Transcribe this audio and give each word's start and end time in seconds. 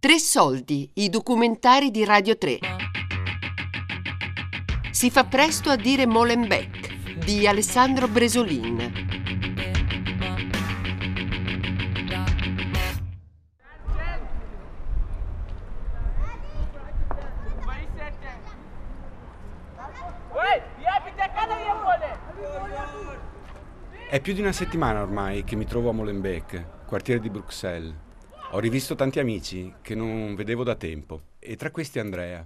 Tre 0.00 0.18
soldi, 0.18 0.90
i 0.94 1.10
documentari 1.10 1.90
di 1.90 2.06
Radio 2.06 2.38
3. 2.38 2.58
Si 4.90 5.10
fa 5.10 5.24
presto 5.24 5.68
a 5.68 5.76
dire 5.76 6.06
Molenbeek 6.06 7.18
di 7.22 7.46
Alessandro 7.46 8.08
Bresolin. 8.08 8.78
È 24.08 24.20
più 24.22 24.32
di 24.32 24.40
una 24.40 24.52
settimana 24.52 25.02
ormai 25.02 25.44
che 25.44 25.56
mi 25.56 25.66
trovo 25.66 25.90
a 25.90 25.92
Molenbeek, 25.92 26.86
quartiere 26.86 27.20
di 27.20 27.28
Bruxelles. 27.28 28.08
Ho 28.52 28.58
rivisto 28.58 28.96
tanti 28.96 29.20
amici 29.20 29.72
che 29.80 29.94
non 29.94 30.34
vedevo 30.34 30.64
da 30.64 30.74
tempo 30.74 31.20
e 31.38 31.54
tra 31.54 31.70
questi 31.70 32.00
Andrea. 32.00 32.44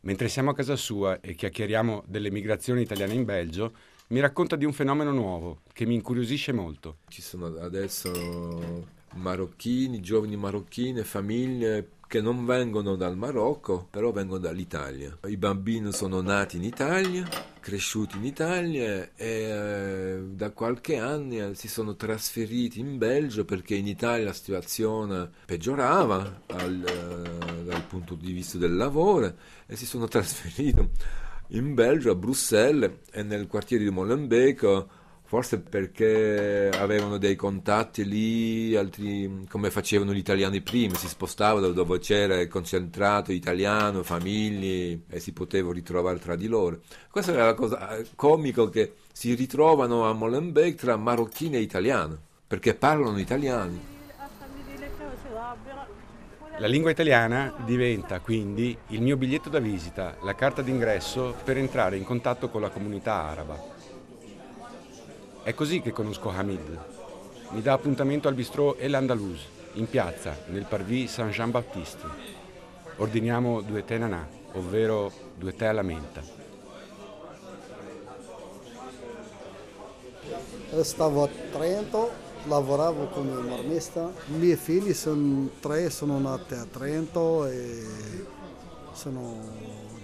Mentre 0.00 0.28
siamo 0.28 0.48
a 0.48 0.54
casa 0.54 0.76
sua 0.76 1.20
e 1.20 1.34
chiacchieriamo 1.34 2.04
delle 2.06 2.30
migrazioni 2.30 2.80
italiane 2.80 3.12
in 3.12 3.26
Belgio, 3.26 3.74
mi 4.08 4.20
racconta 4.20 4.56
di 4.56 4.64
un 4.64 4.72
fenomeno 4.72 5.10
nuovo 5.12 5.60
che 5.74 5.84
mi 5.84 5.92
incuriosisce 5.92 6.52
molto. 6.52 7.00
Ci 7.08 7.20
sono 7.20 7.48
adesso 7.58 8.86
marocchini, 9.14 10.00
giovani 10.00 10.36
marocchine, 10.36 11.04
famiglie 11.04 11.98
che 12.10 12.20
non 12.20 12.44
vengono 12.44 12.96
dal 12.96 13.16
Marocco, 13.16 13.86
però 13.88 14.10
vengono 14.10 14.40
dall'Italia. 14.40 15.16
I 15.28 15.36
bambini 15.36 15.92
sono 15.92 16.20
nati 16.20 16.56
in 16.56 16.64
Italia, 16.64 17.24
cresciuti 17.60 18.16
in 18.16 18.24
Italia 18.24 19.10
e 19.14 19.28
eh, 19.28 20.20
da 20.32 20.50
qualche 20.50 20.98
anno 20.98 21.54
si 21.54 21.68
sono 21.68 21.94
trasferiti 21.94 22.80
in 22.80 22.98
Belgio 22.98 23.44
perché 23.44 23.76
in 23.76 23.86
Italia 23.86 24.24
la 24.24 24.32
situazione 24.32 25.30
peggiorava 25.46 26.42
al, 26.46 26.84
eh, 26.84 27.62
dal 27.62 27.84
punto 27.84 28.16
di 28.16 28.32
vista 28.32 28.58
del 28.58 28.74
lavoro 28.74 29.32
e 29.66 29.76
si 29.76 29.86
sono 29.86 30.08
trasferiti 30.08 30.88
in 31.50 31.74
Belgio, 31.74 32.10
a 32.10 32.16
Bruxelles 32.16 32.90
e 33.12 33.22
nel 33.22 33.46
quartiere 33.46 33.84
di 33.84 33.90
Molenbeek 33.90 34.86
Forse 35.30 35.60
perché 35.60 36.70
avevano 36.74 37.16
dei 37.16 37.36
contatti 37.36 38.04
lì, 38.04 38.74
altri, 38.74 39.46
come 39.48 39.70
facevano 39.70 40.12
gli 40.12 40.18
italiani 40.18 40.60
prima, 40.60 40.96
si 40.96 41.06
spostavano 41.06 41.68
dove 41.68 42.00
c'era 42.00 42.44
concentrato 42.48 43.30
italiano, 43.30 44.02
famiglie 44.02 45.02
e 45.08 45.20
si 45.20 45.32
potevano 45.32 45.74
ritrovare 45.74 46.18
tra 46.18 46.34
di 46.34 46.48
loro. 46.48 46.80
Questa 47.08 47.30
era 47.30 47.44
la 47.44 47.54
cosa 47.54 47.96
eh, 47.96 48.06
comica 48.16 48.68
che 48.70 48.94
si 49.12 49.32
ritrovano 49.34 50.04
a 50.04 50.12
Molenbeek 50.14 50.74
tra 50.74 50.96
marocchino 50.96 51.54
e 51.54 51.60
italiano, 51.60 52.18
perché 52.44 52.74
parlano 52.74 53.20
italiano. 53.20 53.78
La 56.58 56.66
lingua 56.66 56.90
italiana 56.90 57.54
diventa 57.64 58.18
quindi 58.18 58.76
il 58.88 59.00
mio 59.00 59.16
biglietto 59.16 59.48
da 59.48 59.60
visita, 59.60 60.16
la 60.22 60.34
carta 60.34 60.60
d'ingresso 60.60 61.36
per 61.44 61.56
entrare 61.56 61.96
in 61.96 62.02
contatto 62.02 62.48
con 62.48 62.60
la 62.60 62.70
comunità 62.70 63.28
araba. 63.28 63.69
È 65.42 65.54
così 65.54 65.80
che 65.80 65.90
conosco 65.90 66.28
Hamid. 66.28 66.78
Mi 67.50 67.62
dà 67.62 67.72
appuntamento 67.72 68.28
al 68.28 68.34
bistrò 68.34 68.74
El 68.76 68.94
Andalus, 68.94 69.40
in 69.74 69.88
piazza, 69.88 70.36
nel 70.48 70.66
Parvis 70.66 71.12
Saint-Jean-Baptiste. 71.12 72.06
Ordiniamo 72.96 73.62
due 73.62 73.82
tè 73.84 73.96
nanà, 73.96 74.28
ovvero 74.52 75.10
due 75.34 75.54
tè 75.56 75.66
alla 75.66 75.82
menta. 75.82 76.22
Stavo 80.82 81.24
a 81.24 81.28
Trento, 81.50 82.10
lavoravo 82.46 83.06
come 83.06 83.32
marmista. 83.32 84.12
I 84.28 84.32
miei 84.32 84.56
figli 84.56 84.92
sono 84.92 85.48
tre, 85.58 85.88
sono 85.88 86.18
nati 86.18 86.54
a 86.54 86.66
Trento 86.70 87.46
e 87.46 87.82
sono 88.92 89.38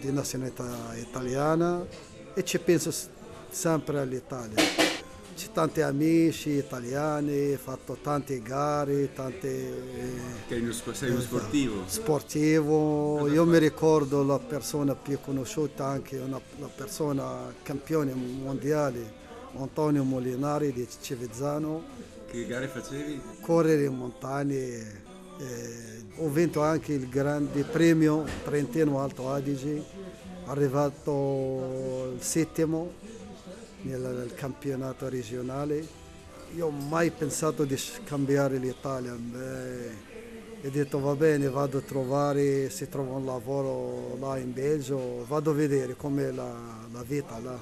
di 0.00 0.11
nazionalità 0.11 0.94
italiana 0.97 1.84
e 2.34 2.43
ci 2.43 2.59
penso 2.59 2.91
sempre 3.50 4.00
all'Italia. 4.00 4.86
Tanti 5.57 5.81
amici 5.81 6.51
italiani, 6.51 7.53
ho 7.53 7.57
fatto 7.59 7.97
tante 8.03 8.41
gare, 8.43 9.13
tante... 9.13 9.73
sei 10.93 11.11
uno 11.11 11.21
sportivo? 11.21 11.83
Sportivo, 11.87 13.27
io 13.29 13.45
mi 13.47 13.59
ricordo 13.59 14.23
la 14.23 14.39
persona 14.39 14.95
più 14.95 15.19
conosciuta, 15.21 15.87
anche 15.87 16.19
una, 16.19 16.39
una 16.57 16.69
persona 16.69 17.53
campione 17.63 18.13
mondiale, 18.13 19.13
Antonio 19.57 20.05
Molinari 20.05 20.73
di 20.73 20.87
Civizzano. 21.01 21.85
Che 22.31 22.47
gare 22.47 22.69
facevi? 22.69 23.21
Correre 23.41 23.85
in 23.85 23.95
montagne. 23.95 25.05
Eh, 25.39 26.05
ho 26.17 26.29
vinto 26.29 26.63
anche 26.63 26.93
il 26.93 27.09
grande 27.09 27.63
premio 27.63 28.25
Trentino 28.45 29.01
Alto 29.01 29.31
Adige, 29.31 29.83
arrivato 30.47 32.13
il 32.15 32.23
settimo 32.23 32.93
nel, 33.87 34.33
campionato 34.35 35.09
regionale. 35.09 36.05
Io 36.55 36.67
ho 36.67 36.71
mai 36.71 37.11
pensato 37.11 37.65
di 37.65 37.77
cambiare 38.05 38.59
l'Italia. 38.59 39.13
Beh, 39.13 40.15
ho 40.65 40.71
detto 40.71 40.99
va 41.01 41.15
bene, 41.15 41.49
vado 41.49 41.79
a 41.79 41.81
trovare, 41.81 42.71
se 42.71 42.89
trovo 42.89 43.17
un 43.17 43.25
lavoro 43.25 44.17
là 44.19 44.39
in 44.39 44.53
Belgio, 44.53 45.25
vado 45.27 45.51
a 45.51 45.55
vedere 45.55 45.95
com'è 45.95 46.31
la, 46.31 46.87
la 46.93 47.03
vita 47.03 47.39
là. 47.39 47.59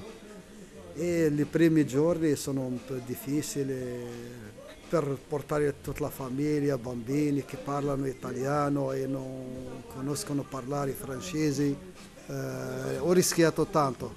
E 0.95 1.25
i 1.25 1.45
primi 1.45 1.85
giorni 1.85 2.35
sono 2.35 2.61
un 2.61 2.79
po' 2.85 2.95
difficili 3.05 4.43
per 4.87 5.17
portare 5.27 5.81
tutta 5.81 6.03
la 6.03 6.09
famiglia, 6.09 6.77
bambini 6.77 7.43
che 7.43 7.57
parlano 7.57 8.07
italiano 8.07 8.91
e 8.91 9.05
non 9.05 9.83
conoscono 9.93 10.43
parlare 10.47 10.91
francese. 10.91 11.75
Eh, 12.27 12.97
ho 12.99 13.11
rischiato 13.11 13.65
tanto, 13.65 14.15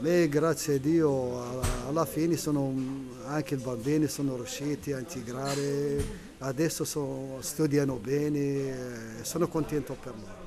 Beh, 0.00 0.28
grazie 0.28 0.76
a 0.76 0.78
Dio, 0.78 1.60
alla 1.88 2.04
fine 2.04 2.36
sono, 2.36 2.72
anche 3.26 3.54
i 3.54 3.58
bambini 3.58 4.06
sono 4.06 4.36
riusciti 4.36 4.92
a 4.92 5.00
integrare, 5.00 6.04
adesso 6.38 6.84
so, 6.84 7.38
studiano 7.40 7.96
bene, 7.96 9.22
sono 9.22 9.48
contento 9.48 9.96
per 10.00 10.14
loro. 10.14 10.37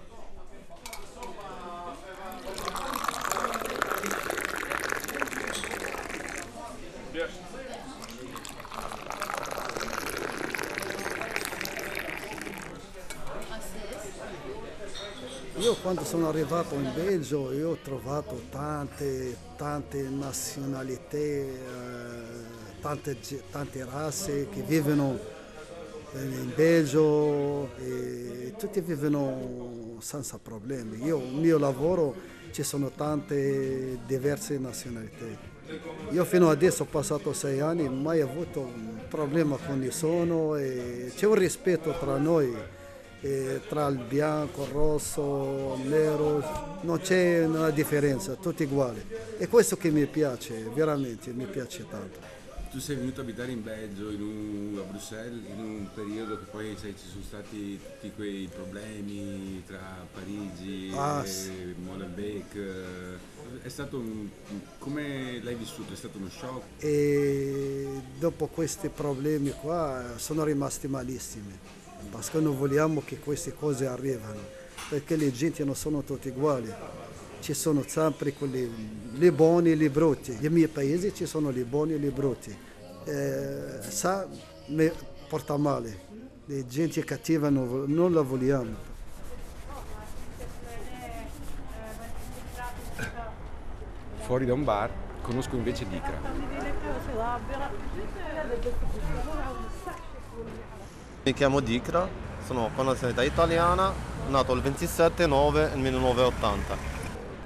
Io 15.62 15.76
quando 15.76 16.04
sono 16.04 16.28
arrivato 16.28 16.74
in 16.74 16.92
Belgio 16.92 17.52
io 17.52 17.70
ho 17.70 17.78
trovato 17.84 18.46
tante, 18.50 19.38
tante 19.58 20.02
nazionalità, 20.10 21.18
eh, 21.18 21.52
tante, 22.82 23.16
tante 23.52 23.86
razze 23.86 24.50
che 24.50 24.62
vivono 24.62 25.20
in 26.14 26.52
Belgio 26.56 27.76
e 27.78 28.56
tutti 28.58 28.82
vivono 28.82 29.98
senza 30.00 30.40
problemi. 30.42 31.04
Io, 31.04 31.20
il 31.20 31.36
mio 31.36 31.60
lavoro 31.60 32.16
ci 32.50 32.64
sono 32.64 32.90
tante 32.90 34.00
diverse 34.08 34.58
nazionalità. 34.58 35.26
Io 36.10 36.26
fino 36.26 36.50
adesso 36.50 36.84
ho 36.84 36.88
passato 36.88 37.34
sei 37.34 37.60
anni, 37.60 37.88
mai 37.88 38.20
avuto 38.22 38.62
un 38.62 39.02
problema 39.08 39.58
con 39.58 39.78
nessuno 39.78 40.56
e 40.56 41.12
c'è 41.16 41.28
un 41.28 41.36
rispetto 41.36 41.94
tra 42.00 42.18
noi 42.18 42.80
eh, 43.22 43.62
tra 43.68 43.88
il 43.88 43.98
bianco, 43.98 44.64
il 44.64 44.72
rosso, 44.72 45.78
il 45.82 45.88
nero, 45.88 46.80
non 46.82 47.00
c'è 47.00 47.46
una 47.46 47.70
differenza, 47.70 48.34
tutti 48.34 48.64
uguali. 48.64 49.04
E 49.38 49.48
questo 49.48 49.78
che 49.78 49.92
mi 49.92 50.06
piace, 50.08 50.70
veramente 50.74 51.31
mi 51.31 51.45
piace 51.45 51.86
tanto. 51.88 52.30
Tu 52.72 52.80
sei 52.80 52.95
venuto 52.95 53.19
a 53.19 53.24
abitare 53.24 53.51
in 53.51 53.62
Belgio, 53.62 54.10
in 54.12 54.22
un, 54.22 54.80
a 54.80 54.90
Bruxelles, 54.90 55.44
in 55.45 55.60
un 55.60 55.88
periodo 55.94 56.40
che 56.40 56.45
poi 56.45 56.74
sai, 56.80 56.95
ci 56.98 57.06
sono 57.06 57.22
stati 57.22 57.78
tutti 57.78 58.13
quei 58.16 58.50
problemi 58.51 59.62
tra 59.68 60.07
Parigi 60.13 60.90
ah, 60.95 61.22
e 61.22 61.28
sì. 61.28 61.75
Molenbeek. 61.84 62.57
È 63.62 63.68
stato 63.68 63.98
un, 63.98 64.30
come 64.80 65.42
l'hai 65.44 65.56
vissuto? 65.56 65.92
È 65.92 65.98
stato 65.98 66.18
uno 66.18 66.30
shock? 66.30 66.81
E 66.81 67.90
dopo 68.18 68.48
questi 68.48 68.88
problemi 68.88 69.51
qua 69.51 70.13
sono 70.16 70.45
rimasti 70.45 70.88
malissimi 70.88 71.80
perché 72.09 72.39
non 72.39 72.57
vogliamo 72.57 73.01
che 73.03 73.19
queste 73.19 73.53
cose 73.53 73.86
arrivino, 73.86 74.59
perché 74.89 75.15
le 75.15 75.31
gente 75.31 75.63
non 75.63 75.75
sono 75.75 76.01
tutte 76.03 76.30
uguali, 76.30 76.74
ci 77.39 77.53
sono 77.53 77.83
sempre 77.86 78.33
quelli, 78.33 78.69
le 79.13 79.31
buone 79.31 79.71
e 79.71 79.75
le 79.75 79.89
brutte, 79.89 80.38
nei 80.39 80.50
miei 80.50 80.68
paesi 80.68 81.13
ci 81.13 81.25
sono 81.25 81.50
le 81.50 81.63
buone 81.63 81.94
e 81.94 81.98
le 82.00 82.09
brutte, 82.09 82.56
eh, 83.06 83.81
sa 83.89 84.27
mi 84.68 84.92
porta 85.27 85.57
male, 85.57 86.00
le 86.45 86.68
gente 86.68 87.03
cattiva 87.03 87.50
non, 87.50 87.86
non 87.88 88.13
la 88.13 88.21
vogliamo. 88.21 88.89
Fuori 94.19 94.45
da 94.45 94.54
un 94.54 94.63
bar 94.63 94.89
conosco 95.21 95.56
invece 95.56 95.88
Dicra. 95.88 96.19
Mi 101.23 101.33
chiamo 101.33 101.59
Dicra, 101.59 102.09
sono 102.47 102.71
con 102.75 102.88
nazionalità 102.88 103.21
italiana, 103.21 103.94
nato 104.29 104.53
il 104.53 104.62
27 104.62 105.27
9 105.27 105.75
1980. 105.75 106.77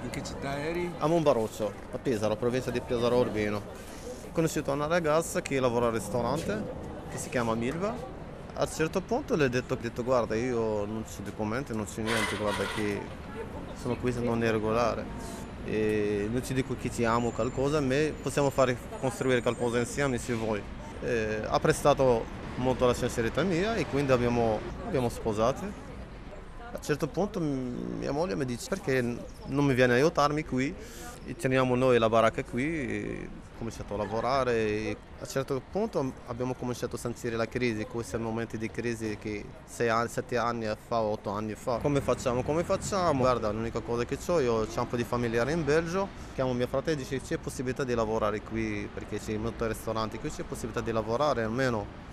In 0.04 0.10
che 0.10 0.24
città 0.24 0.57
eri? 0.57 0.89
A 1.00 1.07
Monbaroccio, 1.07 1.74
a 1.92 1.98
Pesaro, 1.98 2.38
provincia 2.38 2.72
di 2.72 2.80
Pesaro 2.80 3.18
Urbino. 3.18 3.57
Ho 3.57 4.31
conosciuto 4.31 4.72
una 4.72 4.88
ragazza 4.88 5.42
che 5.42 5.60
lavora 5.60 5.88
al 5.88 5.92
ristorante, 5.92 6.63
che 7.12 7.18
si 7.18 7.27
chiama 7.27 7.54
Milva. 7.54 7.94
A 8.54 8.62
un 8.62 8.69
certo 8.74 9.01
punto 9.01 9.36
le 9.36 9.44
ho 9.44 9.50
detto, 9.50 9.74
ho 9.74 9.77
detto 9.77 10.06
guarda 10.06 10.36
io 10.36 10.86
non 10.86 11.04
c'ho 11.04 11.22
documenti, 11.25 11.75
non 11.75 11.83
c'è 11.83 12.01
niente, 12.01 12.38
guarda 12.38 12.63
che 12.75 13.01
sono 13.81 13.98
qui 13.98 14.13
se 14.13 14.22
non 14.22 14.42
è 14.42 14.51
regolare. 14.51 15.04
E 15.66 16.30
non 16.31 16.42
ci 16.45 16.54
dico 16.54 16.77
che 16.80 16.88
ti 16.88 17.04
amo 17.04 17.27
o 17.27 17.31
qualcosa, 17.31 17.81
ma 17.81 17.98
possiamo 18.22 18.50
fare 18.51 18.77
costruire 19.01 19.42
qualcosa 19.42 19.80
insieme 19.80 20.18
se 20.18 20.33
vuoi. 20.33 20.62
E 21.04 21.42
ha 21.45 21.60
prestato 21.60 22.44
molto 22.56 22.86
la 22.86 22.94
sincerità 22.94 23.44
mia 23.44 23.75
e 23.75 23.86
quindi 23.86 24.12
abbiamo, 24.12 24.60
abbiamo 24.86 25.10
sposato. 25.10 25.63
A 26.60 26.78
un 26.78 26.84
certo 26.84 27.07
punto 27.07 27.40
mia 27.40 28.12
moglie 28.12 28.36
mi 28.36 28.46
dice 28.46 28.68
perché 28.68 29.02
non 29.02 29.66
mi 29.66 29.74
viene 29.74 29.94
a 29.94 29.96
aiutarmi 29.96 30.44
qui, 30.44 30.74
e 31.28 31.36
teniamo 31.36 31.75
noi 31.75 31.98
la 31.98 32.10
baracca 32.10 32.44
qui, 32.44 33.28
ho 33.28 33.57
cominciato 33.57 33.96
a 33.96 33.98
lavorare 33.98 34.54
e 34.54 34.98
a 35.18 35.24
un 35.24 35.28
certo 35.28 35.62
punto 35.72 36.13
abbiamo 36.28 36.54
cominciato 36.54 36.98
a 36.98 37.00
sentire 37.00 37.36
la 37.36 37.48
crisi, 37.48 37.86
questi 37.86 38.18
momenti 38.18 38.58
di 38.58 38.69
crisi 38.69 39.18
che 39.19 39.44
6 39.66 39.90
anni, 39.90 40.10
7 40.10 40.38
anni 40.38 40.69
fa, 40.88 41.00
8 41.00 41.30
anni 41.31 41.56
fa. 41.56 41.78
Come 41.78 42.01
facciamo? 42.01 42.44
Come 42.44 42.63
facciamo? 42.63 43.19
Guarda, 43.19 43.50
l'unica 43.51 43.80
cosa 43.80 44.04
che 44.04 44.19
ho, 44.28 44.40
io 44.40 44.54
ho 44.54 44.68
un 44.75 44.88
po' 44.88 44.96
di 44.96 45.04
familiari 45.04 45.54
in 45.54 45.63
Belgio, 45.63 46.08
chiamo 46.36 46.54
mio 46.54 46.68
fratello 46.68 47.00
e 47.00 47.04
dice 47.04 47.19
c'è 47.22 47.38
possibilità 47.38 47.84
di 47.84 47.96
lavorare 47.96 48.42
qui 48.42 48.88
perché 48.94 49.18
c'è 49.18 49.36
molti 49.38 49.66
ristoranti 49.66 50.19
qui, 50.19 50.30
c'è 50.30 50.44
possibilità 50.44 50.81
di 50.81 50.92
lavorare 50.92 51.42
almeno. 51.42 52.05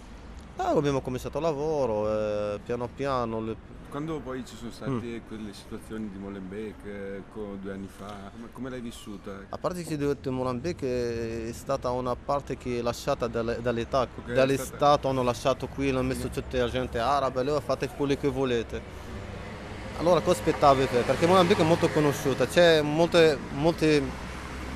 Ah, 0.56 0.68
abbiamo 0.68 1.00
cominciato 1.00 1.38
il 1.38 1.44
lavoro, 1.44 2.08
eh, 2.10 2.60
piano 2.62 2.86
piano 2.94 3.40
le, 3.40 3.56
Quando 3.88 4.20
poi 4.20 4.44
ci 4.44 4.54
sono 4.54 4.70
state 4.70 5.22
quelle 5.26 5.52
situazioni 5.54 6.10
di 6.10 6.18
Molenbeek 6.18 6.84
eh, 6.84 7.22
due 7.58 7.72
anni 7.72 7.88
fa, 7.88 8.30
come, 8.52 8.68
l'hai 8.68 8.80
vissuta? 8.80 9.30
A 9.48 9.56
parte 9.56 9.82
che 9.82 9.96
detto 9.96 10.30
Molambique 10.30 11.48
è 11.48 11.52
stata 11.52 11.90
una 11.90 12.14
parte 12.14 12.58
che 12.58 12.78
è 12.78 12.82
lasciata 12.82 13.28
dalle- 13.28 13.60
dall'età, 13.62 14.02
Ok, 14.02 14.32
dall'Estato 14.32 15.08
hanno 15.08 15.22
lasciato 15.22 15.68
qui, 15.68 15.88
hanno 15.88 16.02
messo 16.02 16.28
tutta 16.28 16.58
la 16.58 16.68
gente 16.68 16.98
araba 16.98 17.40
e 17.40 17.44
loro 17.44 17.60
fate 17.60 17.88
quello 17.88 18.14
che 18.14 18.28
volete. 18.28 18.80
Allora 19.98 20.20
cosa 20.20 20.38
aspettavi 20.38 20.88
te? 20.88 21.00
Perché 21.00 21.26
Molambique 21.26 21.64
è 21.64 21.66
molto 21.66 21.88
conosciuta, 21.88 22.46
c'è 22.46 22.82
molte, 22.82 23.38
molte 23.54 24.02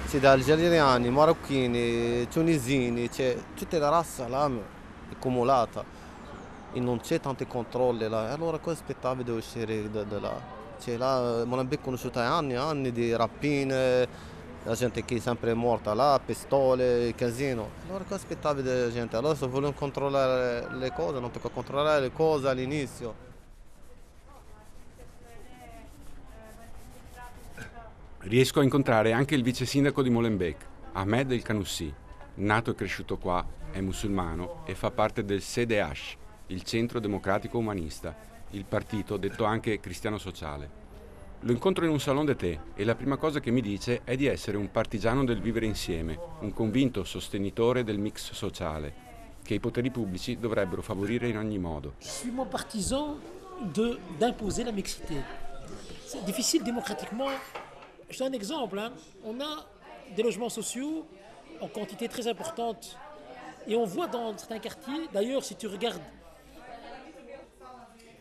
c'è 0.08 0.18
da 0.20 0.32
algeriani, 0.32 1.10
marocchini, 1.10 2.26
tunisini, 2.28 3.08
c'è 3.10 3.36
tutta 3.54 3.78
la 3.78 3.88
razza 3.90 4.26
là 4.26 4.50
accumulata 5.10 5.84
e 6.72 6.80
non 6.80 7.00
c'è 7.00 7.20
tanti 7.20 7.46
controlli 7.46 8.08
là. 8.08 8.32
Allora 8.32 8.58
cosa 8.58 8.76
aspettavi 8.76 9.24
di 9.24 9.30
uscire 9.30 9.90
da, 9.90 10.02
da 10.02 10.20
là? 10.20 10.54
Cioè 10.78 10.96
là 10.96 11.42
è 11.42 11.80
conosciuta 11.80 12.22
anni 12.22 12.52
e 12.52 12.56
anni 12.56 12.92
di 12.92 13.14
rapine, 13.16 14.06
la 14.62 14.74
gente 14.74 15.04
che 15.04 15.16
è 15.16 15.18
sempre 15.18 15.54
morta 15.54 15.94
là, 15.94 16.20
pistole, 16.24 17.14
casino. 17.14 17.70
Allora 17.86 18.04
cosa 18.04 18.16
aspettavi 18.16 18.62
della 18.62 18.90
gente? 18.90 19.16
Allora 19.16 19.34
se 19.34 19.46
vogliono 19.46 19.72
controllare 19.72 20.74
le 20.74 20.92
cose, 20.92 21.18
non 21.18 21.30
tocca 21.30 21.48
controllare 21.48 22.00
le 22.00 22.12
cose 22.12 22.48
all'inizio. 22.48 23.24
Riesco 28.18 28.58
a 28.58 28.64
incontrare 28.64 29.12
anche 29.12 29.36
il 29.36 29.42
vice 29.44 29.64
sindaco 29.64 30.02
di 30.02 30.10
Molenbeek, 30.10 30.66
Ahmed 30.92 31.30
El 31.30 31.42
Kanoussi. 31.42 31.94
Nato 32.38 32.72
e 32.72 32.74
cresciuto 32.74 33.16
qua, 33.16 33.42
è 33.76 33.80
musulmano 33.82 34.62
e 34.64 34.74
fa 34.74 34.90
parte 34.90 35.22
del 35.22 35.42
CDH, 35.42 36.16
il 36.46 36.62
Centro 36.62 36.98
Democratico 36.98 37.58
Umanista, 37.58 38.16
il 38.52 38.64
partito 38.64 39.18
detto 39.18 39.44
anche 39.44 39.80
cristiano 39.80 40.16
sociale. 40.16 40.84
Lo 41.40 41.52
incontro 41.52 41.84
in 41.84 41.90
un 41.90 42.00
salon 42.00 42.24
de 42.24 42.36
tè 42.36 42.58
e 42.74 42.84
la 42.84 42.94
prima 42.94 43.18
cosa 43.18 43.38
che 43.38 43.50
mi 43.50 43.60
dice 43.60 44.00
è 44.02 44.16
di 44.16 44.24
essere 44.24 44.56
un 44.56 44.70
partigiano 44.70 45.24
del 45.24 45.42
vivere 45.42 45.66
insieme, 45.66 46.18
un 46.40 46.54
convinto 46.54 47.04
sostenitore 47.04 47.84
del 47.84 47.98
mix 47.98 48.32
sociale, 48.32 48.94
che 49.42 49.52
i 49.52 49.60
poteri 49.60 49.90
pubblici 49.90 50.38
dovrebbero 50.38 50.80
favorire 50.80 51.28
in 51.28 51.36
ogni 51.36 51.58
modo. 51.58 51.96
Suis 51.98 52.32
mon 52.32 52.48
partisan 52.48 53.20
d'imposer 54.18 54.64
la 54.64 54.72
mixité. 54.72 55.22
C'est 56.06 56.24
difficile 56.24 56.62
démocratiquement. 56.64 57.28
Donne 58.18 58.28
un 58.28 58.32
exemple. 58.32 58.78
hein. 58.78 58.92
On 59.22 59.38
a 59.40 59.66
des 60.14 60.22
logements 60.22 60.48
sociaux 60.48 61.06
en 61.60 61.68
quantité 61.68 62.08
très 62.08 62.26
importante. 62.26 62.96
Et 63.68 63.74
on 63.74 63.84
voit 63.84 64.06
dans 64.06 64.36
certains 64.38 64.58
quartiers, 64.58 65.08
d'ailleurs, 65.12 65.44
si 65.44 65.56
tu 65.56 65.66
regardes, 65.66 66.02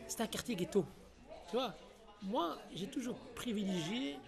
c'est 0.08 0.20
un 0.20 0.26
quartier 0.26 0.56
ghetto. 0.56 0.84
Tu 1.50 1.56
vois, 1.56 1.74
moi, 2.22 2.56
j'ai 2.74 2.86
toujours 2.86 3.16
privilégié 3.34 4.18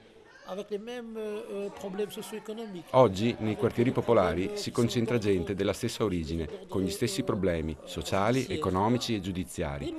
avec 0.46 0.70
les 0.70 0.78
mêmes 0.78 1.16
euh, 1.16 1.42
euh, 1.50 1.68
problèmes 1.70 2.10
socio-économiques. 2.10 2.86
Oggi 2.92 3.36
nei 3.40 3.54
quartieri 3.56 3.90
popolari 3.90 4.52
si 4.54 4.70
concentra 4.70 5.18
gente 5.18 5.54
della 5.54 5.74
stessa 5.74 6.04
origine, 6.04 6.66
con 6.68 6.80
gli 6.80 6.90
stessi 6.90 7.22
problemi 7.22 7.76
sociali, 7.84 8.46
economici 8.48 9.14
e 9.14 9.20
giudiziari. 9.20 9.94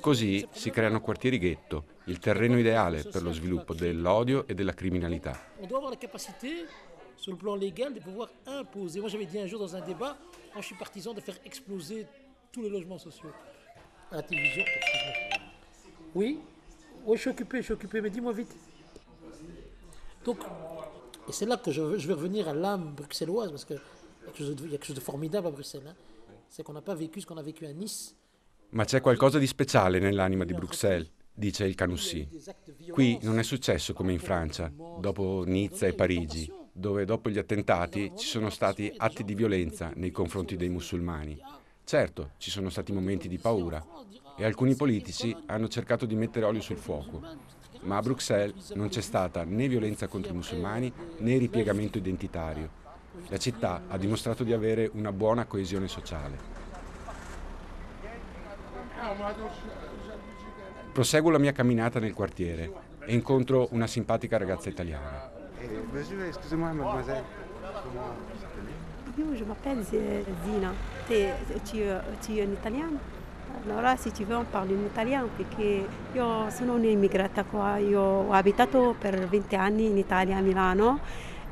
Così 0.00 0.46
si 0.50 0.70
creano 0.70 1.00
quartieri 1.00 1.38
ghetto, 1.38 1.84
il 2.04 2.18
terreno 2.18 2.58
ideale 2.58 3.02
per 3.04 3.22
lo 3.22 3.32
sviluppo 3.32 3.72
dell'odio 3.72 4.46
e 4.48 4.54
della 4.54 4.72
criminalità. 4.72 5.38
On 5.60 5.66
doit 5.66 5.78
avoir 5.78 5.90
la 5.90 5.98
capacité, 5.98 6.66
sur 7.24 7.32
le 7.32 7.38
plan 7.38 7.54
légal, 7.56 7.94
de 7.94 8.00
pouvoir 8.00 8.28
imposer. 8.46 9.00
Moi, 9.00 9.08
j'avais 9.08 9.24
dit 9.24 9.38
un 9.38 9.46
jour 9.46 9.58
dans 9.58 9.74
un 9.74 9.80
débat, 9.80 10.14
moi, 10.52 10.60
je 10.60 10.66
suis 10.66 10.74
partisan 10.74 11.14
de 11.14 11.20
faire 11.22 11.38
exploser 11.46 12.06
tous 12.52 12.60
les 12.60 12.68
logements 12.68 12.98
sociaux. 12.98 13.30
À 14.10 14.16
la 14.16 14.22
télévision. 14.22 14.62
Oui 16.14 16.38
Oui, 17.06 17.16
je 17.16 17.20
suis 17.22 17.30
occupé, 17.30 17.58
je 17.58 17.62
suis 17.62 17.72
occupé, 17.72 18.02
mais 18.02 18.10
dis-moi 18.10 18.34
vite. 18.34 18.54
Donc, 20.26 20.38
et 21.26 21.32
c'est 21.32 21.46
là 21.46 21.56
que 21.56 21.70
je, 21.72 21.80
veux- 21.80 21.98
je 21.98 22.06
vais 22.06 22.12
revenir 22.12 22.46
à 22.46 22.52
l'âme 22.52 22.92
bruxelloise, 22.94 23.50
parce 23.50 23.64
qu'il 23.64 23.76
y, 23.76 23.78
a 23.78 24.26
quelque 24.26 24.38
chose 24.38 24.54
de- 24.56 24.64
il 24.66 24.70
y 24.72 24.74
a 24.74 24.76
quelque 24.76 24.86
chose 24.86 24.96
de 24.96 25.00
formidable 25.00 25.46
à 25.46 25.50
Bruxelles. 25.50 25.86
hein. 25.88 25.94
C'est 26.50 26.62
qu'on 26.62 26.74
n'a 26.74 26.82
pas 26.82 26.94
vécu 26.94 27.22
ce 27.22 27.26
qu'on 27.26 27.38
a 27.38 27.42
vécu 27.42 27.64
à 27.64 27.72
Nice. 27.72 28.14
Ma 28.72 28.84
c'è 28.84 29.00
qualcosa 29.00 29.38
di 29.38 29.46
speciale 29.46 29.98
nell'anima 29.98 30.44
di 30.44 30.52
Bruxelles, 30.52 31.08
dice 31.32 31.64
il 31.64 31.74
Canussi. 31.74 32.28
Qui 32.92 33.18
non 33.22 33.38
è 33.38 33.42
successo 33.42 33.94
come 33.94 34.12
in 34.12 34.18
Francia, 34.18 34.70
dopo 34.98 35.44
Nizza 35.46 35.86
e 35.86 35.94
Parigi, 35.94 36.50
dove 36.76 37.04
dopo 37.04 37.30
gli 37.30 37.38
attentati 37.38 38.12
ci 38.16 38.26
sono 38.26 38.50
stati 38.50 38.92
atti 38.96 39.22
di 39.22 39.36
violenza 39.36 39.92
nei 39.94 40.10
confronti 40.10 40.56
dei 40.56 40.68
musulmani. 40.68 41.40
Certo, 41.84 42.32
ci 42.38 42.50
sono 42.50 42.68
stati 42.68 42.92
momenti 42.92 43.28
di 43.28 43.38
paura 43.38 43.82
e 44.36 44.44
alcuni 44.44 44.74
politici 44.74 45.34
hanno 45.46 45.68
cercato 45.68 46.04
di 46.04 46.16
mettere 46.16 46.46
olio 46.46 46.60
sul 46.60 46.76
fuoco, 46.76 47.22
ma 47.82 47.98
a 47.98 48.02
Bruxelles 48.02 48.70
non 48.70 48.88
c'è 48.88 49.00
stata 49.00 49.44
né 49.44 49.68
violenza 49.68 50.08
contro 50.08 50.32
i 50.32 50.36
musulmani 50.36 50.92
né 51.18 51.38
ripiegamento 51.38 51.98
identitario. 51.98 52.82
La 53.28 53.38
città 53.38 53.82
ha 53.86 53.96
dimostrato 53.96 54.42
di 54.42 54.52
avere 54.52 54.90
una 54.94 55.12
buona 55.12 55.44
coesione 55.44 55.86
sociale. 55.86 56.36
Proseguo 60.92 61.30
la 61.30 61.38
mia 61.38 61.52
camminata 61.52 62.00
nel 62.00 62.14
quartiere 62.14 62.72
e 63.06 63.14
incontro 63.14 63.68
una 63.70 63.86
simpatica 63.86 64.38
ragazza 64.38 64.68
italiana. 64.68 65.33
Excusez-moi, 66.28 66.72
mademoiselle. 66.72 67.24
Io 69.16 69.32
je 69.34 69.44
m'appelle 69.44 69.84
Zina. 69.84 70.72
Tu, 71.06 71.14
tu 71.64 71.76
es 72.32 72.46
un 72.46 72.52
italien? 72.52 72.98
Allora 73.62 73.96
se 73.96 74.12
ci 74.12 74.24
vuoi 74.24 74.44
parlo 74.50 74.72
in 74.72 74.84
italiano 74.84 75.28
perché 75.36 75.86
io 76.12 76.50
sono 76.50 76.74
un'immigrata 76.74 77.44
qua, 77.44 77.76
io 77.76 78.00
ho 78.00 78.32
abitato 78.32 78.94
per 78.98 79.28
20 79.28 79.54
anni 79.54 79.86
in 79.86 79.96
Italia, 79.96 80.38
a 80.38 80.40
Milano 80.40 80.98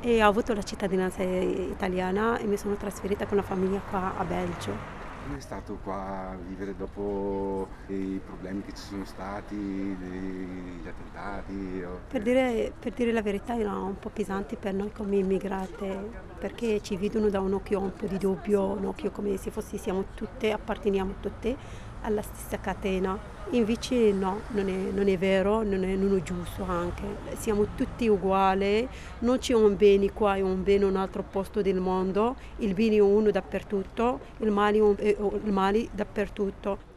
e 0.00 0.22
ho 0.22 0.26
avuto 0.26 0.52
la 0.52 0.62
cittadinanza 0.62 1.22
italiana 1.22 2.38
e 2.38 2.44
mi 2.44 2.56
sono 2.56 2.74
trasferita 2.74 3.26
con 3.26 3.36
la 3.36 3.44
famiglia 3.44 3.80
qua 3.88 4.14
a 4.16 4.24
Belgio. 4.24 5.01
Come 5.32 5.44
è 5.44 5.46
stato 5.46 5.78
qua 5.82 6.28
a 6.32 6.36
vivere 6.46 6.76
dopo 6.76 7.66
i 7.86 8.20
problemi 8.22 8.60
che 8.64 8.72
ci 8.74 8.82
sono 8.82 9.06
stati, 9.06 9.56
gli 9.56 10.86
attentati? 10.86 11.82
Per 12.06 12.20
dire, 12.20 12.70
per 12.78 12.92
dire 12.92 13.12
la 13.12 13.22
verità 13.22 13.56
era 13.56 13.74
un 13.74 13.98
po' 13.98 14.10
pesante 14.10 14.56
per 14.56 14.74
noi 14.74 14.92
come 14.92 15.16
immigrate 15.16 16.10
perché 16.38 16.82
ci 16.82 16.98
vedono 16.98 17.30
da 17.30 17.40
un 17.40 17.54
occhio 17.54 17.80
un 17.80 17.94
po' 17.94 18.06
di 18.08 18.18
dubbio, 18.18 18.72
un 18.72 18.84
occhio 18.84 19.10
come 19.10 19.38
se 19.38 19.50
fossi 19.50 19.78
siamo 19.78 20.04
tutte, 20.14 20.52
apparteniamo 20.52 21.14
tutte 21.18 21.56
alla 22.02 22.22
stessa 22.22 22.60
catena. 22.60 23.18
Invece 23.50 24.12
no, 24.12 24.40
non 24.48 24.68
è, 24.68 24.90
non 24.92 25.08
è 25.08 25.18
vero, 25.18 25.62
non 25.62 25.84
è, 25.84 25.94
non 25.94 26.16
è 26.16 26.22
giusto 26.22 26.64
anche. 26.64 27.02
Siamo 27.36 27.66
tutti 27.74 28.08
uguali, 28.08 28.88
non 29.20 29.38
c'è 29.38 29.54
un 29.54 29.76
bene 29.76 30.12
qua 30.12 30.36
e 30.36 30.42
un 30.42 30.62
bene 30.62 30.84
in 30.84 30.90
un 30.90 30.96
altro 30.96 31.22
posto 31.22 31.60
del 31.60 31.78
mondo, 31.80 32.36
il 32.58 32.72
bene 32.74 32.96
è 32.96 33.00
uno 33.00 33.30
dappertutto, 33.30 34.20
il 34.38 34.50
male 34.50 34.78
è 34.78 34.80
un- 34.80 34.96
è 34.96 35.16
il 35.44 35.52
male 35.52 35.88
dappertutto 35.92 36.90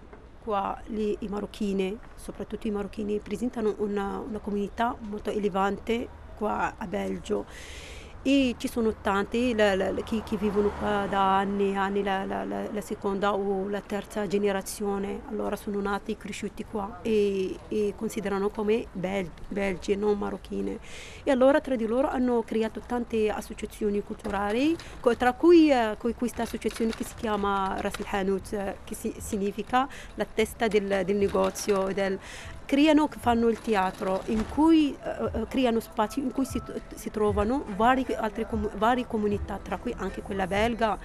qua 0.43 0.79
lì, 0.87 1.15
i 1.19 1.27
marocchini, 1.27 1.97
soprattutto 2.15 2.67
i 2.67 2.71
marocchini, 2.71 3.19
presentano 3.19 3.73
una, 3.79 4.19
una 4.25 4.39
comunità 4.39 4.95
molto 4.99 5.31
elevante 5.31 6.07
qua 6.35 6.75
a 6.77 6.87
Belgio 6.87 7.45
e 8.27 8.55
ci 8.57 8.67
sono 8.67 8.91
tanti 9.03 9.53
la, 9.53 9.75
la, 9.75 9.91
chi, 10.01 10.23
chi, 10.25 10.35
vivono 10.35 10.71
qua 10.79 11.05
da 11.07 11.37
anni, 11.37 11.77
anni 11.77 12.01
la, 12.01 12.25
la, 12.25 12.81
seconda 12.81 13.35
o 13.35 13.69
la 13.69 13.81
terza 13.81 14.25
generazione, 14.25 15.21
allora 15.29 15.55
sono 15.55 15.79
nati 15.79 16.13
e 16.13 16.17
cresciuti 16.17 16.65
qua 16.65 17.01
e, 17.03 17.55
e 17.67 17.93
considerano 17.95 18.49
come 18.49 18.87
bel, 18.91 19.29
belgi, 19.47 19.95
non 19.95 20.17
marocchine. 20.17 20.79
E 21.23 21.29
allora 21.29 21.61
tra 21.61 21.75
di 21.75 21.85
loro 21.85 22.09
hanno 22.09 22.41
creato 22.43 22.81
tante 22.83 23.29
associazioni 23.29 24.01
culturali, 24.01 24.75
tra 25.17 25.33
cui 25.33 25.69
eh, 25.69 25.95
questa 26.17 26.41
associazione 26.41 26.93
che 26.93 27.03
si 27.03 27.13
chiama 27.17 27.75
Ras 27.79 27.93
el 28.11 28.41
eh, 28.49 28.77
che 28.83 28.95
si, 28.95 29.13
significa 29.19 29.87
la 30.15 30.25
testa 30.25 30.67
del, 30.67 31.03
del 31.05 31.15
negozio, 31.15 31.93
del, 31.93 32.17
creano, 32.65 33.07
fanno 33.19 33.47
il 33.47 33.59
teatro, 33.59 34.21
in 34.25 34.47
cui 34.49 34.95
uh, 34.99 35.47
creano 35.47 35.79
spazi 35.79 36.19
in 36.19 36.31
cui 36.31 36.45
si, 36.45 36.61
si 36.93 37.09
trovano 37.11 37.63
vari, 37.75 38.05
altre 38.15 38.45
com- 38.45 38.69
varie 38.77 39.07
comunità, 39.07 39.59
tra 39.61 39.77
cui 39.77 39.93
anche 39.97 40.21
quella 40.21 40.47
belga, 40.47 40.97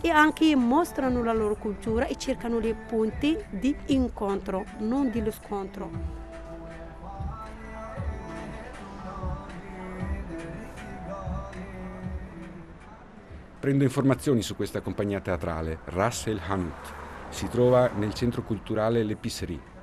e 0.00 0.10
anche 0.10 0.54
mostrano 0.56 1.22
la 1.22 1.32
loro 1.32 1.54
cultura 1.56 2.06
e 2.06 2.16
cercano 2.16 2.58
dei 2.60 2.74
punti 2.74 3.36
di 3.50 3.74
incontro, 3.86 4.64
non 4.78 5.10
dello 5.10 5.30
scontro. 5.30 6.22
Prendo 13.60 13.84
informazioni 13.84 14.42
su 14.42 14.56
questa 14.56 14.82
compagnia 14.82 15.20
teatrale, 15.20 15.78
Ras 15.84 16.26
El 16.26 16.40
Hanout. 16.46 16.92
Si 17.30 17.48
trova 17.48 17.88
nel 17.88 18.12
centro 18.12 18.42
culturale 18.42 19.02
L'Épicerie 19.02 19.73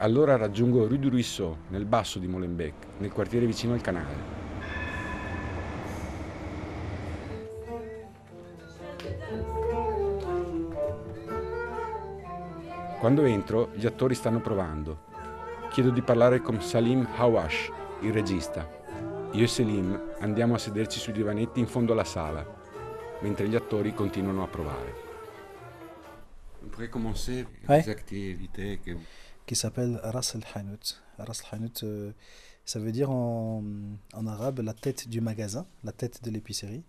allora 0.00 0.36
raggiungo 0.36 0.86
Rue 0.86 0.98
du 0.98 1.10
Ruisseau, 1.10 1.56
nel 1.68 1.84
basso 1.84 2.18
di 2.18 2.26
Molenbeek, 2.26 2.74
nel 2.98 3.12
quartiere 3.12 3.44
vicino 3.44 3.74
al 3.74 3.80
canale. 3.82 4.38
Quando 12.98 13.24
entro, 13.24 13.70
gli 13.74 13.86
attori 13.86 14.14
stanno 14.14 14.40
provando. 14.40 15.08
Chiedo 15.70 15.90
di 15.90 16.02
parlare 16.02 16.40
con 16.40 16.60
Salim 16.62 17.06
Hawash, 17.16 17.70
il 18.00 18.12
regista. 18.12 18.68
Io 19.32 19.44
e 19.44 19.46
Selim 19.46 20.12
andiamo 20.20 20.54
a 20.54 20.58
sederci 20.58 20.98
sui 20.98 21.12
divanetti 21.12 21.60
in 21.60 21.66
fondo 21.66 21.92
alla 21.92 22.04
sala, 22.04 22.44
mentre 23.20 23.48
gli 23.48 23.54
attori 23.54 23.94
continuano 23.94 24.42
a 24.42 24.48
provare. 24.48 25.08
Pourrait 26.70 26.90
commencer 26.90 27.46
les 27.66 27.88
activités 27.88 28.78
que 28.82 28.96
qui 29.46 29.56
s'appelle 29.56 30.00
Ras 30.02 30.32
el 30.34 30.42
Hanout. 30.54 31.00
Ras 31.18 31.42
el 31.42 31.56
Hanout, 31.56 31.82
euh, 31.82 32.12
ça 32.64 32.78
veut 32.78 32.92
dire 32.92 33.10
en, 33.10 33.62
en, 34.12 34.26
arabe 34.26 34.60
la 34.60 34.74
tête 34.74 35.08
du 35.08 35.20
magasin, 35.20 35.66
la 35.84 35.92
tête 35.92 36.22
de 36.22 36.30
l'épicerie. 36.30 36.82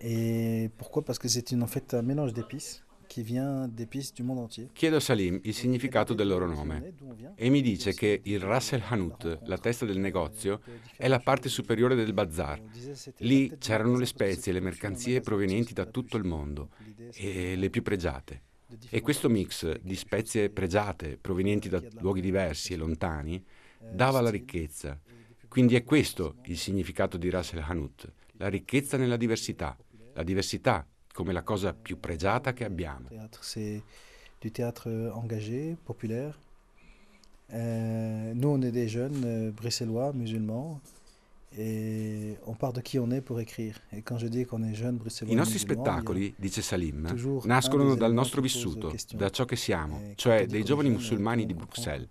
Et 0.00 0.70
pourquoi 0.76 1.04
Parce 1.04 1.18
que 1.18 1.28
c'est 1.28 1.52
en 1.54 1.66
fait 1.66 1.94
un 1.94 2.02
mélange 2.02 2.32
d'épices 2.32 2.84
qui 3.06 3.22
vient 3.22 3.68
d'épices 3.68 4.12
du 4.12 4.22
monde 4.22 4.38
entier. 4.38 4.68
Chiedo 4.74 4.96
a 4.96 5.00
Salim 5.00 5.40
il 5.44 5.54
significato 5.54 6.14
del 6.14 6.28
loro 6.28 6.46
nome 6.46 6.92
e 7.34 7.48
mi 7.48 7.62
dice 7.62 7.94
che 7.94 8.20
il 8.24 8.40
Ras 8.40 8.72
el 8.72 8.82
Hanout, 8.86 9.40
la 9.44 9.58
testa 9.58 9.86
del 9.86 9.98
negozio, 9.98 10.60
è 10.96 11.08
la 11.08 11.20
parte 11.20 11.48
superiore 11.48 11.94
del 11.94 12.12
bazar. 12.12 12.60
Lì 13.18 13.56
c'erano 13.58 13.96
le 13.96 14.06
spezie 14.06 14.52
e 14.52 14.54
le 14.54 14.60
mercanzie 14.60 15.20
provenienti 15.20 15.72
da 15.72 15.86
tutto 15.86 16.16
il 16.16 16.24
mondo 16.24 16.70
e 17.14 17.56
le 17.56 17.70
più 17.70 17.82
pregiate. 17.82 18.42
E 18.90 19.00
questo 19.00 19.28
mix 19.28 19.78
di 19.80 19.94
spezie 19.94 20.50
pregiate 20.50 21.16
provenienti 21.18 21.68
da 21.68 21.80
luoghi 22.00 22.20
diversi 22.20 22.72
e 22.72 22.76
lontani 22.76 23.44
dava 23.78 24.20
la 24.20 24.30
ricchezza. 24.30 24.98
Quindi 25.48 25.76
è 25.76 25.84
questo 25.84 26.36
il 26.44 26.58
significato 26.58 27.16
di 27.16 27.30
Ras 27.30 27.52
el 27.52 27.60
Hanout, 27.60 28.12
la 28.38 28.48
ricchezza 28.48 28.96
nella 28.96 29.16
diversità, 29.16 29.76
la 30.14 30.22
diversità 30.22 30.86
come 31.12 31.32
la 31.32 31.42
cosa 31.42 31.72
più 31.72 31.98
pregiata 32.00 32.52
che 32.52 32.64
abbiamo. 32.64 33.08
Du 34.38 34.50
théâtre 34.50 35.10
engagé, 35.14 35.76
populaire. 35.82 36.34
Euh, 37.52 38.34
nous, 38.34 38.50
on 38.50 38.60
est 38.60 38.70
des 38.70 38.86
jeunes 38.86 39.24
euh, 39.24 39.50
bruxellois, 39.50 40.12
musulmans, 40.12 40.80
E 41.58 42.38
I 45.24 45.34
nostri 45.34 45.58
spettacoli, 45.58 46.34
dice 46.36 46.60
Salim, 46.60 47.40
nascono 47.44 47.94
dal 47.94 48.12
nostro 48.12 48.42
vissuto, 48.42 48.94
da 49.14 49.30
ciò 49.30 49.46
che 49.46 49.56
siamo, 49.56 50.12
cioè 50.16 50.44
dei 50.46 50.64
giovani 50.64 50.90
musulmani 50.90 51.46
di 51.46 51.54
Bruxelles. 51.54 52.08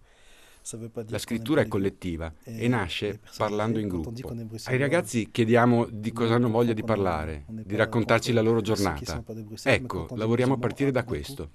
La 1.10 1.20
scrittura 1.20 1.62
è 1.62 1.68
collettiva 1.68 2.34
e 2.44 2.68
nasce 2.68 3.20
parlando 3.38 3.78
in 3.78 3.88
gruppo. 3.88 4.34
Ai 4.64 4.80
ragazzi 4.80 5.30
chiediamo 5.30 5.88
di 5.92 6.12
cosa 6.12 6.34
hanno 6.34 6.50
voglia 6.50 6.74
di 6.74 6.84
parlare, 6.84 7.46
di 7.48 7.76
raccontarci 7.76 8.34
la 8.34 8.42
loro 8.42 8.62
giornata. 8.62 9.24
Ecco, 9.64 10.08
lavoriamo 10.16 10.56
a 10.56 10.58
partire 10.58 10.90
da 10.90 11.04
questo. 11.04 11.52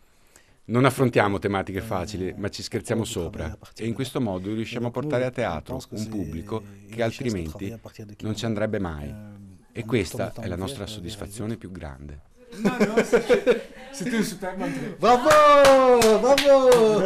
Non 0.70 0.84
affrontiamo 0.84 1.40
tematiche 1.40 1.80
facili, 1.80 2.32
ma 2.36 2.48
ci 2.48 2.62
scherziamo 2.62 3.02
sopra 3.02 3.58
e 3.76 3.86
in 3.86 3.92
questo 3.92 4.20
modo 4.20 4.54
riusciamo 4.54 4.86
a 4.86 4.90
portare 4.92 5.24
a 5.24 5.30
teatro 5.32 5.80
un 5.90 6.08
pubblico 6.08 6.62
che 6.88 7.02
altrimenti 7.02 7.76
non 8.20 8.36
ci 8.36 8.44
andrebbe 8.44 8.78
mai. 8.78 9.12
E 9.72 9.84
questa 9.84 10.32
è 10.32 10.46
la 10.46 10.54
nostra 10.54 10.86
soddisfazione 10.86 11.56
più 11.56 11.72
grande. 11.72 12.28
No, 12.62 12.76
no, 12.78 12.96
c'était 13.92 14.16
un 14.16 14.24
super 14.24 14.56
Bravo 14.98 15.28
Bravo 16.20 17.04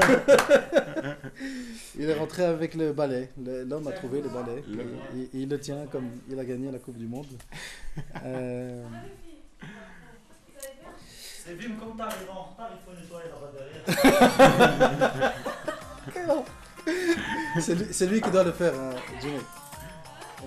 Il 1.98 2.08
est 2.08 2.14
rentré 2.14 2.44
avec 2.44 2.74
le 2.74 2.92
ballet. 2.92 3.30
L'homme 3.36 3.86
a 3.88 3.92
trouvé 3.92 4.22
le 4.22 4.28
ballet. 4.28 4.62
Il, 5.14 5.28
il, 5.34 5.48
le 5.48 5.58
tient 5.58 5.86
comme 5.90 6.22
il 6.30 6.38
a 6.38 6.44
gagné 6.44 6.70
la 6.70 6.78
Coupe 6.78 6.96
du 6.96 7.06
Monde. 7.06 7.36
Euh, 8.24 8.82
C'est 11.54 11.68
vu 11.68 11.74
comme 11.74 11.96
t'arrives 11.96 12.28
en 12.30 12.42
retard, 12.50 12.70
il 12.72 12.78
faut 12.84 12.92
nettoyer 13.00 13.28
là-bas 13.30 13.52
derrière. 15.14 15.32
c'est, 17.60 17.74
lui, 17.74 17.86
c'est 17.92 18.06
lui 18.06 18.20
qui 18.20 18.30
doit 18.30 18.42
le 18.42 18.52
faire, 18.52 18.74
hein, 18.74 18.90
Jimmy. 19.20 19.38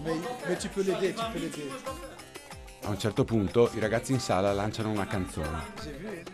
Mais, 0.04 0.12
mais 0.50 0.58
tu 0.58 0.68
peux 0.68 0.82
l'aider, 0.82 1.14
tu 1.14 1.24
peux 1.32 1.40
l'aider. 1.40 1.72
A 2.84 2.90
un 2.90 3.00
certo 3.00 3.24
punto 3.24 3.70
i 3.74 3.80
ragazzi 3.80 4.12
in 4.12 4.20
sala 4.20 4.52
lanciano 4.52 4.90
una 4.90 5.08
canzone. 5.08 5.62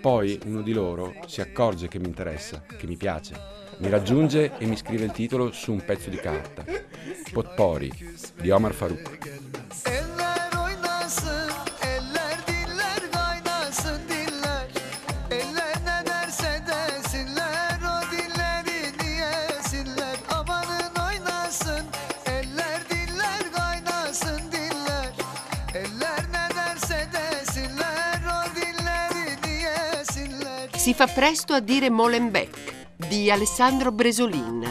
Poi 0.01 0.39
uno 0.45 0.61
di 0.61 0.73
loro 0.73 1.13
si 1.27 1.41
accorge 1.41 1.87
che 1.87 1.99
mi 1.99 2.07
interessa, 2.07 2.63
che 2.63 2.87
mi 2.87 2.97
piace. 2.97 3.35
Mi 3.77 3.89
raggiunge 3.89 4.57
e 4.57 4.65
mi 4.65 4.75
scrive 4.75 5.05
il 5.05 5.11
titolo 5.11 5.51
su 5.51 5.71
un 5.71 5.85
pezzo 5.85 6.09
di 6.09 6.17
carta. 6.17 6.63
Potpori 7.31 7.91
di 8.39 8.49
Omar 8.49 8.73
Farouk. 8.73 10.02
Si 30.83 30.93
fa 30.93 31.07
presto 31.07 31.53
a 31.53 31.61
dire 31.61 31.89
Molenbeek 31.89 32.97
di 33.07 33.31
Alessandro 33.31 33.93
Bresolin. 33.93 34.69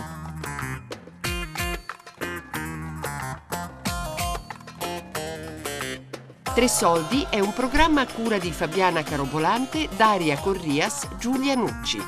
Tre 6.42 6.68
soldi 6.68 7.26
è 7.30 7.40
un 7.40 7.54
programma 7.54 8.02
a 8.02 8.06
cura 8.06 8.36
di 8.36 8.52
Fabiana 8.52 9.02
Carobolante, 9.02 9.88
Daria 9.96 10.36
Corrias, 10.38 11.08
Giulia 11.16 11.54
Nucci. 11.54 11.98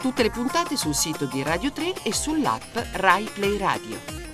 Tutte 0.00 0.22
le 0.22 0.30
puntate 0.30 0.78
sul 0.78 0.94
sito 0.94 1.26
di 1.26 1.42
Radio 1.42 1.70
3 1.70 2.04
e 2.04 2.14
sull'app 2.14 2.78
Rai 2.92 3.24
Play 3.24 3.58
Radio. 3.58 4.29